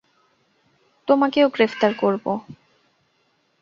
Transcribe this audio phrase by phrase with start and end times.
[1.07, 2.25] তোমাকেও গ্রেফতার করব।